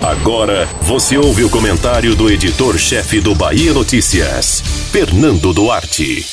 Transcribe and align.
Agora 0.00 0.66
você 0.82 1.18
ouve 1.18 1.44
o 1.44 1.50
comentário 1.50 2.14
do 2.14 2.30
editor-chefe 2.30 3.20
do 3.20 3.34
Bahia 3.34 3.72
Notícias, 3.72 4.60
Fernando 4.90 5.52
Duarte. 5.52 6.26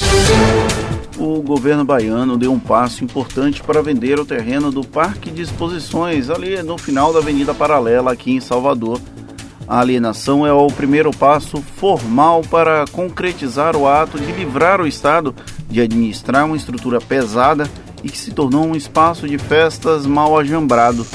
O 1.18 1.42
governo 1.42 1.84
baiano 1.84 2.38
deu 2.38 2.54
um 2.54 2.60
passo 2.60 3.04
importante 3.04 3.62
para 3.62 3.82
vender 3.82 4.20
o 4.20 4.26
terreno 4.26 4.72
do 4.72 4.84
Parque 4.84 5.30
de 5.30 5.42
Exposições, 5.42 6.30
ali 6.30 6.62
no 6.64 6.78
final 6.78 7.12
da 7.12 7.20
Avenida 7.20 7.54
Paralela, 7.54 8.14
aqui 8.14 8.32
em 8.32 8.40
Salvador. 8.40 9.02
A 9.68 9.82
alienação 9.82 10.48
é 10.48 10.54
o 10.54 10.68
primeiro 10.68 11.12
passo 11.12 11.62
formal 11.76 12.42
para 12.50 12.86
concretizar 12.92 13.76
o 13.76 13.88
ato 13.88 14.18
de 14.18 14.32
livrar 14.32 14.80
o 14.80 14.88
Estado 14.88 15.36
de 15.70 15.82
administrar 15.82 16.46
uma 16.46 16.56
estrutura 16.56 17.02
pesada 17.02 17.70
e 18.04 18.10
que 18.10 18.18
se 18.18 18.32
tornou 18.32 18.66
um 18.66 18.76
espaço 18.76 19.28
de 19.28 19.38
festas 19.38 20.06
mal 20.06 20.38
ajambrado. 20.40 21.06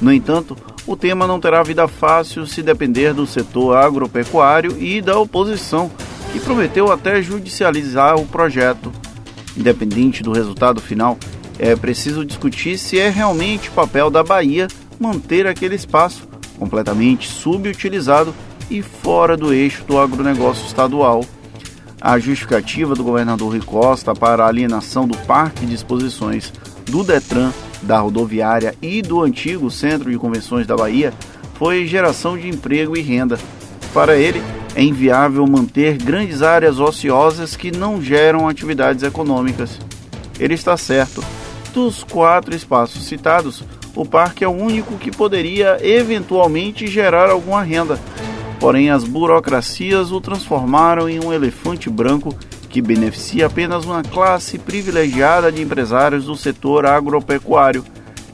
No 0.00 0.12
entanto, 0.12 0.56
o 0.86 0.96
tema 0.96 1.26
não 1.26 1.38
terá 1.38 1.62
vida 1.62 1.86
fácil 1.86 2.46
se 2.46 2.62
depender 2.62 3.14
do 3.14 3.26
setor 3.26 3.76
agropecuário 3.76 4.76
e 4.82 5.00
da 5.00 5.18
oposição, 5.18 5.90
que 6.32 6.40
prometeu 6.40 6.90
até 6.90 7.22
judicializar 7.22 8.16
o 8.16 8.26
projeto. 8.26 8.92
Independente 9.56 10.22
do 10.22 10.32
resultado 10.32 10.80
final, 10.80 11.18
é 11.58 11.76
preciso 11.76 12.24
discutir 12.24 12.78
se 12.78 12.98
é 12.98 13.08
realmente 13.08 13.70
papel 13.70 14.10
da 14.10 14.22
Bahia 14.22 14.66
manter 14.98 15.46
aquele 15.46 15.74
espaço 15.74 16.26
completamente 16.58 17.28
subutilizado 17.28 18.34
e 18.70 18.82
fora 18.82 19.36
do 19.36 19.52
eixo 19.52 19.84
do 19.84 19.98
agronegócio 19.98 20.66
estadual. 20.66 21.24
A 22.00 22.18
justificativa 22.18 22.94
do 22.94 23.04
governador 23.04 23.50
Rui 23.50 23.60
Costa 23.60 24.14
para 24.14 24.44
a 24.44 24.48
alienação 24.48 25.06
do 25.06 25.16
Parque 25.18 25.66
de 25.66 25.74
Exposições 25.74 26.52
do 26.86 27.04
Detran, 27.04 27.52
da 27.82 27.98
rodoviária 27.98 28.74
e 28.80 29.02
do 29.02 29.22
antigo 29.22 29.70
Centro 29.70 30.10
de 30.10 30.18
Convenções 30.18 30.66
da 30.66 30.76
Bahia 30.76 31.12
foi 31.54 31.86
geração 31.86 32.36
de 32.36 32.48
emprego 32.48 32.96
e 32.96 33.00
renda. 33.00 33.38
Para 33.92 34.16
ele, 34.16 34.42
é 34.74 34.82
inviável 34.82 35.46
manter 35.46 35.98
grandes 35.98 36.42
áreas 36.42 36.80
ociosas 36.80 37.56
que 37.56 37.70
não 37.70 38.00
geram 38.00 38.48
atividades 38.48 39.02
econômicas. 39.02 39.78
Ele 40.38 40.54
está 40.54 40.76
certo. 40.76 41.22
Dos 41.74 42.04
quatro 42.04 42.54
espaços 42.54 43.04
citados, 43.04 43.62
o 43.94 44.04
parque 44.04 44.44
é 44.44 44.48
o 44.48 44.52
único 44.52 44.96
que 44.96 45.10
poderia 45.10 45.78
eventualmente 45.80 46.86
gerar 46.86 47.30
alguma 47.30 47.62
renda, 47.62 47.98
Porém, 48.62 48.90
as 48.90 49.02
burocracias 49.02 50.12
o 50.12 50.20
transformaram 50.20 51.08
em 51.08 51.18
um 51.18 51.32
elefante 51.32 51.90
branco 51.90 52.32
que 52.72 52.80
beneficia 52.80 53.46
apenas 53.46 53.84
uma 53.84 54.02
classe 54.02 54.58
privilegiada 54.58 55.52
de 55.52 55.60
empresários 55.60 56.24
do 56.24 56.34
setor 56.34 56.86
agropecuário, 56.86 57.84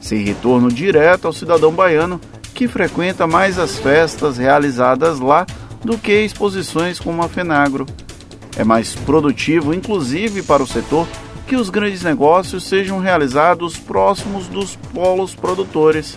sem 0.00 0.22
retorno 0.22 0.70
direto 0.70 1.26
ao 1.26 1.32
cidadão 1.32 1.72
baiano 1.72 2.20
que 2.54 2.68
frequenta 2.68 3.26
mais 3.26 3.58
as 3.58 3.78
festas 3.78 4.38
realizadas 4.38 5.18
lá 5.18 5.44
do 5.84 5.98
que 5.98 6.12
exposições 6.12 7.00
como 7.00 7.20
a 7.22 7.28
Fenagro. 7.28 7.84
É 8.56 8.62
mais 8.62 8.94
produtivo, 8.94 9.74
inclusive 9.74 10.42
para 10.42 10.62
o 10.62 10.66
setor, 10.66 11.06
que 11.46 11.56
os 11.56 11.68
grandes 11.68 12.02
negócios 12.02 12.62
sejam 12.64 13.00
realizados 13.00 13.76
próximos 13.76 14.46
dos 14.46 14.76
polos 14.94 15.34
produtores. 15.34 16.16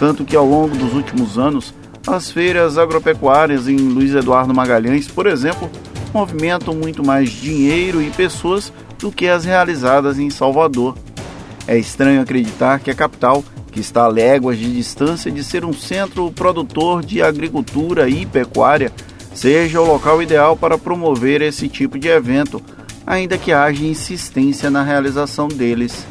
Tanto 0.00 0.24
que 0.24 0.34
ao 0.34 0.46
longo 0.46 0.76
dos 0.76 0.94
últimos 0.94 1.38
anos, 1.38 1.72
as 2.06 2.30
feiras 2.30 2.76
agropecuárias 2.76 3.68
em 3.68 3.76
Luiz 3.76 4.14
Eduardo 4.14 4.54
Magalhães, 4.54 5.08
por 5.08 5.26
exemplo, 5.26 5.70
movimentam 6.16 6.74
muito 6.74 7.04
mais 7.04 7.30
dinheiro 7.30 8.00
e 8.00 8.08
pessoas 8.10 8.72
do 8.98 9.12
que 9.12 9.28
as 9.28 9.44
realizadas 9.44 10.18
em 10.18 10.30
Salvador. 10.30 10.96
É 11.68 11.76
estranho 11.76 12.22
acreditar 12.22 12.80
que 12.80 12.90
a 12.90 12.94
capital, 12.94 13.44
que 13.70 13.80
está 13.80 14.04
a 14.04 14.08
léguas 14.08 14.58
de 14.58 14.72
distância 14.72 15.30
de 15.30 15.44
ser 15.44 15.62
um 15.62 15.74
centro 15.74 16.32
produtor 16.32 17.04
de 17.04 17.22
agricultura 17.22 18.08
e 18.08 18.24
pecuária, 18.24 18.90
seja 19.34 19.78
o 19.78 19.86
local 19.86 20.22
ideal 20.22 20.56
para 20.56 20.78
promover 20.78 21.42
esse 21.42 21.68
tipo 21.68 21.98
de 21.98 22.08
evento, 22.08 22.62
ainda 23.06 23.36
que 23.36 23.52
haja 23.52 23.84
insistência 23.84 24.70
na 24.70 24.82
realização 24.82 25.48
deles. 25.48 26.06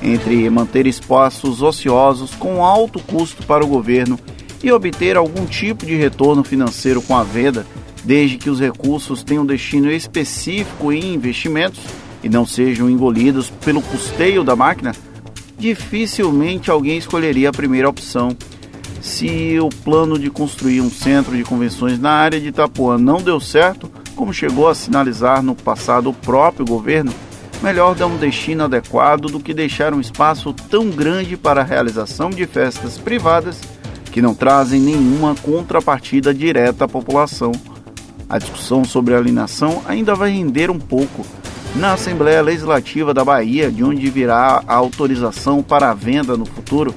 Entre 0.00 0.48
manter 0.48 0.86
espaços 0.86 1.60
ociosos 1.60 2.36
com 2.36 2.64
alto 2.64 3.00
custo 3.00 3.44
para 3.44 3.64
o 3.64 3.68
governo 3.68 4.16
e 4.62 4.70
obter 4.70 5.16
algum 5.16 5.44
tipo 5.44 5.84
de 5.84 5.96
retorno 5.96 6.44
financeiro 6.44 7.02
com 7.02 7.16
a 7.16 7.24
venda, 7.24 7.66
desde 8.04 8.38
que 8.38 8.50
os 8.50 8.60
recursos 8.60 9.22
tenham 9.22 9.44
destino 9.44 9.90
específico 9.90 10.92
em 10.92 11.14
investimentos 11.14 11.80
e 12.22 12.28
não 12.28 12.46
sejam 12.46 12.88
engolidos 12.88 13.50
pelo 13.50 13.82
custeio 13.82 14.44
da 14.44 14.56
máquina, 14.56 14.94
dificilmente 15.58 16.70
alguém 16.70 16.98
escolheria 16.98 17.50
a 17.50 17.52
primeira 17.52 17.88
opção. 17.88 18.36
Se 19.00 19.58
o 19.60 19.68
plano 19.68 20.18
de 20.18 20.30
construir 20.30 20.80
um 20.80 20.90
centro 20.90 21.36
de 21.36 21.42
convenções 21.42 21.98
na 21.98 22.10
área 22.10 22.40
de 22.40 22.48
Itapuã 22.48 22.98
não 22.98 23.22
deu 23.22 23.40
certo, 23.40 23.90
como 24.14 24.34
chegou 24.34 24.68
a 24.68 24.74
sinalizar 24.74 25.42
no 25.42 25.54
passado 25.54 26.10
o 26.10 26.14
próprio 26.14 26.66
governo, 26.66 27.12
melhor 27.62 27.94
dar 27.94 28.06
um 28.06 28.16
destino 28.16 28.64
adequado 28.64 29.28
do 29.28 29.40
que 29.40 29.54
deixar 29.54 29.94
um 29.94 30.00
espaço 30.00 30.52
tão 30.52 30.90
grande 30.90 31.36
para 31.36 31.62
a 31.62 31.64
realização 31.64 32.30
de 32.30 32.46
festas 32.46 32.98
privadas 32.98 33.60
que 34.10 34.20
não 34.20 34.34
trazem 34.34 34.80
nenhuma 34.80 35.34
contrapartida 35.34 36.34
direta 36.34 36.84
à 36.84 36.88
população. 36.88 37.52
A 38.30 38.38
discussão 38.38 38.84
sobre 38.84 39.12
alienação 39.12 39.82
ainda 39.88 40.14
vai 40.14 40.30
render 40.30 40.70
um 40.70 40.78
pouco. 40.78 41.26
Na 41.74 41.94
Assembleia 41.94 42.40
Legislativa 42.40 43.12
da 43.12 43.24
Bahia, 43.24 43.72
de 43.72 43.82
onde 43.82 44.08
virá 44.08 44.62
a 44.68 44.74
autorização 44.76 45.64
para 45.64 45.90
a 45.90 45.94
venda 45.94 46.36
no 46.36 46.46
futuro, 46.46 46.94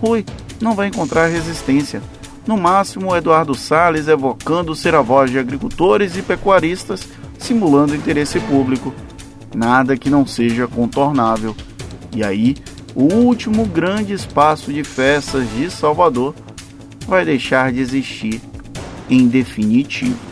Rui 0.00 0.24
não 0.60 0.74
vai 0.74 0.88
encontrar 0.88 1.28
resistência. 1.28 2.02
No 2.44 2.56
máximo, 2.56 3.14
Eduardo 3.14 3.54
Salles 3.54 4.08
evocando 4.08 4.74
ser 4.74 4.96
a 4.96 5.00
voz 5.00 5.30
de 5.30 5.38
agricultores 5.38 6.16
e 6.16 6.22
pecuaristas, 6.22 7.06
simulando 7.38 7.94
interesse 7.94 8.40
público. 8.40 8.92
Nada 9.54 9.96
que 9.96 10.10
não 10.10 10.26
seja 10.26 10.66
contornável. 10.66 11.54
E 12.12 12.24
aí, 12.24 12.56
o 12.92 13.04
último 13.04 13.66
grande 13.66 14.12
espaço 14.12 14.72
de 14.72 14.82
festas 14.82 15.48
de 15.56 15.70
Salvador 15.70 16.34
vai 17.06 17.24
deixar 17.24 17.70
de 17.70 17.78
existir 17.78 18.40
em 19.08 19.28
definitivo. 19.28 20.31